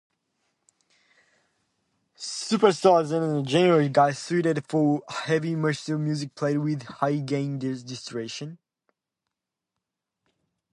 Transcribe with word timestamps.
Superstrats 2.17 3.11
are 3.13 3.45
generally 3.45 4.13
suited 4.15 4.65
for 4.67 5.03
heavy 5.09 5.55
metal 5.55 5.99
music 5.99 6.33
played 6.33 6.57
with 6.57 6.81
high-gain 6.81 7.59
distortion. 7.59 8.57